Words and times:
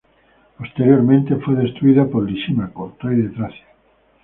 Posteriormente 0.57 1.35
fue 1.35 1.53
destruida 1.53 2.07
por 2.07 2.23
Lisímaco, 2.27 2.97
rey 3.01 3.17
de 3.17 3.29
Tracia. 3.29 3.67